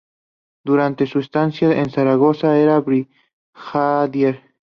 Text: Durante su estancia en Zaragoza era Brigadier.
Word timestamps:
Durante 0.65 1.05
su 1.05 1.19
estancia 1.19 1.77
en 1.79 1.91
Zaragoza 1.91 2.57
era 2.57 2.79
Brigadier. 2.79 4.41